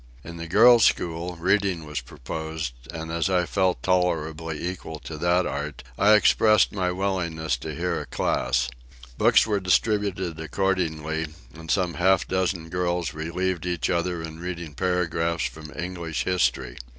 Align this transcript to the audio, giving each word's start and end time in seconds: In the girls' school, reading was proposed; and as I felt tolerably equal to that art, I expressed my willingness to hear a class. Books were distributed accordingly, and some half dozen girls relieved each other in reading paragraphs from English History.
In 0.23 0.37
the 0.37 0.47
girls' 0.47 0.85
school, 0.85 1.35
reading 1.35 1.85
was 1.85 2.01
proposed; 2.01 2.73
and 2.91 3.11
as 3.11 3.29
I 3.29 3.45
felt 3.45 3.83
tolerably 3.83 4.67
equal 4.67 4.97
to 5.01 5.15
that 5.19 5.45
art, 5.45 5.83
I 5.95 6.15
expressed 6.15 6.71
my 6.71 6.91
willingness 6.91 7.55
to 7.57 7.75
hear 7.75 8.01
a 8.01 8.07
class. 8.07 8.67
Books 9.19 9.45
were 9.45 9.59
distributed 9.59 10.39
accordingly, 10.39 11.27
and 11.53 11.69
some 11.69 11.93
half 11.93 12.27
dozen 12.27 12.69
girls 12.69 13.13
relieved 13.13 13.67
each 13.67 13.91
other 13.91 14.23
in 14.23 14.39
reading 14.39 14.73
paragraphs 14.73 15.45
from 15.45 15.71
English 15.77 16.23
History. 16.23 16.77